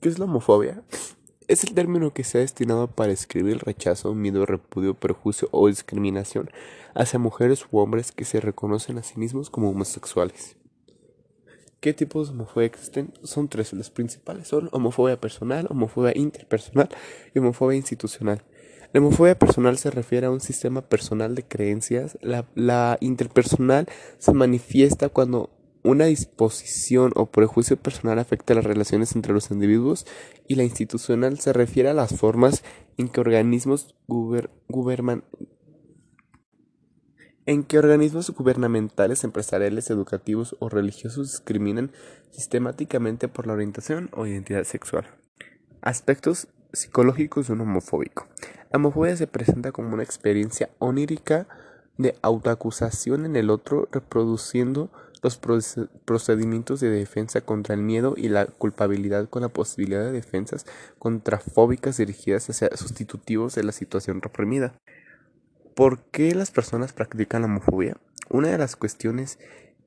¿Qué 0.00 0.08
es 0.08 0.18
la 0.18 0.24
homofobia? 0.24 0.82
Es 1.46 1.62
el 1.62 1.74
término 1.74 2.14
que 2.14 2.24
se 2.24 2.38
ha 2.38 2.40
destinado 2.40 2.86
para 2.88 3.10
describir 3.10 3.52
el 3.52 3.60
rechazo, 3.60 4.14
miedo, 4.14 4.46
repudio, 4.46 4.94
perjuicio 4.94 5.50
o 5.52 5.68
discriminación 5.68 6.48
hacia 6.94 7.18
mujeres 7.18 7.66
u 7.70 7.80
hombres 7.80 8.10
que 8.10 8.24
se 8.24 8.40
reconocen 8.40 8.96
a 8.96 9.02
sí 9.02 9.18
mismos 9.18 9.50
como 9.50 9.68
homosexuales. 9.68 10.56
¿Qué 11.80 11.92
tipos 11.92 12.28
de 12.28 12.34
homofobia 12.34 12.64
existen? 12.64 13.12
Son 13.24 13.48
tres 13.48 13.74
los 13.74 13.90
principales. 13.90 14.48
Son 14.48 14.70
homofobia 14.72 15.20
personal, 15.20 15.66
homofobia 15.68 16.16
interpersonal 16.16 16.88
y 17.34 17.38
homofobia 17.38 17.76
institucional. 17.76 18.42
La 18.94 19.00
homofobia 19.00 19.38
personal 19.38 19.76
se 19.76 19.90
refiere 19.90 20.28
a 20.28 20.30
un 20.30 20.40
sistema 20.40 20.80
personal 20.80 21.34
de 21.34 21.42
creencias. 21.42 22.16
La 22.22 22.96
interpersonal 23.00 23.86
se 24.16 24.32
manifiesta 24.32 25.10
cuando 25.10 25.50
una 25.82 26.06
disposición 26.06 27.12
o 27.16 27.26
prejuicio 27.26 27.76
personal 27.76 28.18
afecta 28.18 28.54
las 28.54 28.64
relaciones 28.64 29.14
entre 29.16 29.32
los 29.32 29.50
individuos 29.50 30.06
y 30.46 30.56
la 30.56 30.64
institucional 30.64 31.38
se 31.38 31.52
refiere 31.52 31.88
a 31.88 31.94
las 31.94 32.14
formas 32.16 32.62
en 32.98 33.08
que 33.08 33.20
organismos 33.20 33.94
en 37.46 37.64
que 37.64 37.78
organismos 37.78 38.30
gubernamentales, 38.30 39.24
empresariales, 39.24 39.90
educativos 39.90 40.56
o 40.60 40.68
religiosos 40.68 41.32
discriminan 41.32 41.92
sistemáticamente 42.30 43.28
por 43.28 43.46
la 43.46 43.54
orientación 43.54 44.10
o 44.12 44.26
identidad 44.26 44.64
sexual. 44.64 45.06
Aspectos 45.80 46.48
psicológicos 46.72 47.46
de 47.46 47.54
un 47.54 47.62
homofóbico. 47.62 48.28
La 48.70 48.76
homofobia 48.76 49.16
se 49.16 49.26
presenta 49.26 49.72
como 49.72 49.94
una 49.94 50.02
experiencia 50.02 50.70
onírica 50.78 51.48
de 51.96 52.16
autoacusación 52.22 53.26
en 53.26 53.36
el 53.36 53.50
otro, 53.50 53.88
reproduciendo 53.90 54.90
los 55.22 55.38
procedimientos 56.04 56.80
de 56.80 56.88
defensa 56.88 57.40
contra 57.42 57.74
el 57.74 57.82
miedo 57.82 58.14
y 58.16 58.28
la 58.28 58.46
culpabilidad 58.46 59.28
con 59.28 59.42
la 59.42 59.48
posibilidad 59.48 60.04
de 60.04 60.12
defensas 60.12 60.66
contrafóbicas 60.98 61.98
dirigidas 61.98 62.48
hacia 62.48 62.74
sustitutivos 62.76 63.54
de 63.54 63.64
la 63.64 63.72
situación 63.72 64.22
reprimida. 64.22 64.74
¿Por 65.74 66.02
qué 66.04 66.34
las 66.34 66.50
personas 66.50 66.92
practican 66.92 67.42
la 67.42 67.48
homofobia? 67.48 67.96
Una 68.28 68.48
de 68.48 68.58
las 68.58 68.76
cuestiones 68.76 69.38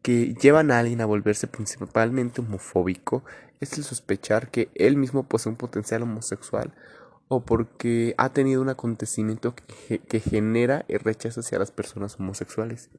que 0.02 0.36
llevan 0.36 0.70
a 0.70 0.80
alguien 0.80 1.02
a 1.02 1.06
volverse 1.06 1.48
principalmente 1.48 2.42
homofóbico 2.42 3.24
es 3.60 3.78
el 3.78 3.84
sospechar 3.84 4.52
que 4.52 4.70
él 4.76 4.98
mismo 4.98 5.24
posee 5.24 5.52
un 5.52 5.58
potencial 5.58 6.04
homosexual 6.04 6.74
o 7.30 7.46
porque 7.46 8.14
ha 8.18 8.30
tenido 8.30 8.62
un 8.62 8.70
acontecimiento 8.70 9.56
que, 9.56 10.00
que 10.00 10.20
genera 10.20 10.86
el 10.90 11.00
rechazo 11.00 11.40
hacia 11.40 11.58
las 11.60 11.72
personas 11.72 12.20
homosexuales. 12.20 12.90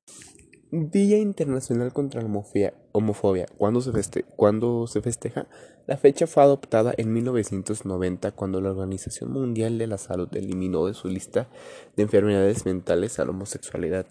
Día 0.77 1.19
Internacional 1.19 1.93
contra 1.93 2.21
la 2.21 2.27
Homofobia. 2.27 3.47
¿Cuándo 3.57 3.81
se, 3.81 3.93
se 3.93 5.03
festeja? 5.03 5.47
La 5.87 5.97
fecha 5.97 6.27
fue 6.27 6.43
adoptada 6.43 6.93
en 6.97 7.13
1990 7.13 8.33
cuando 8.33 8.61
la 8.61 8.71
Organización 8.71 9.31
Mundial 9.31 9.79
de 9.79 9.87
la 9.87 9.99
Salud 9.99 10.29
eliminó 10.33 10.87
de 10.87 10.95
su 10.95 11.07
lista 11.07 11.47
de 11.97 12.03
enfermedades 12.03 12.67
mentales 12.67 13.21
a 13.21 13.25
la 13.25 13.31
homosexualidad. 13.31 14.07